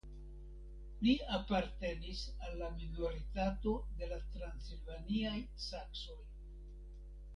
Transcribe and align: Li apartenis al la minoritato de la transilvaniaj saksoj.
Li 1.07 1.11
apartenis 1.37 2.23
al 2.47 2.57
la 2.61 2.69
minoritato 2.79 3.75
de 4.01 4.09
la 4.15 4.19
transilvaniaj 4.33 5.37
saksoj. 5.67 6.19